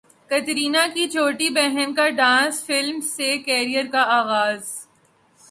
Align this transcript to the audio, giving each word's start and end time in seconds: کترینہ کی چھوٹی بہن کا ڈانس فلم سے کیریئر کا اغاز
کترینہ 0.29 0.85
کی 0.93 1.07
چھوٹی 1.09 1.49
بہن 1.49 1.93
کا 1.93 2.07
ڈانس 2.09 2.63
فلم 2.65 2.99
سے 3.07 3.37
کیریئر 3.37 3.85
کا 3.91 4.01
اغاز 4.19 4.69